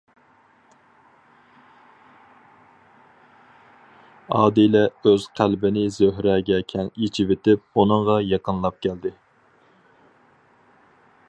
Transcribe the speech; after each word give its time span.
ئادىلە 4.37 4.83
ئۆز 5.05 5.29
قەلبىنى 5.41 5.85
زۆھرەگە 5.99 6.59
كەڭ 6.75 6.91
ئېچىۋېتىپ 7.03 7.69
ئۇنىڭغا 7.83 8.19
يېقىنلاپ 8.33 8.83
كەلدى. 8.89 9.13